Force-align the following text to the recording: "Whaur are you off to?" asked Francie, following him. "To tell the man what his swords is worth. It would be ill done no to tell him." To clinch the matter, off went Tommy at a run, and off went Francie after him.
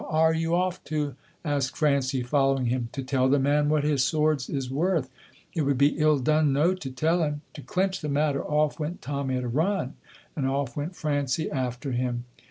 "Whaur 0.01 0.11
are 0.13 0.33
you 0.33 0.55
off 0.55 0.83
to?" 0.85 1.15
asked 1.45 1.77
Francie, 1.77 2.23
following 2.23 2.65
him. 2.65 2.89
"To 2.93 3.03
tell 3.03 3.29
the 3.29 3.37
man 3.37 3.69
what 3.69 3.83
his 3.83 4.03
swords 4.03 4.49
is 4.49 4.67
worth. 4.71 5.11
It 5.53 5.61
would 5.61 5.77
be 5.77 5.95
ill 5.99 6.17
done 6.17 6.51
no 6.51 6.73
to 6.73 6.89
tell 6.89 7.21
him." 7.23 7.41
To 7.53 7.61
clinch 7.61 8.01
the 8.01 8.09
matter, 8.09 8.43
off 8.43 8.79
went 8.79 9.03
Tommy 9.03 9.35
at 9.37 9.43
a 9.43 9.47
run, 9.47 9.93
and 10.35 10.47
off 10.47 10.75
went 10.75 10.95
Francie 10.95 11.51
after 11.51 11.91
him. 11.91 12.25